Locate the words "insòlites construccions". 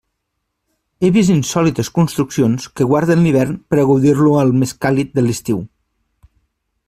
1.33-2.65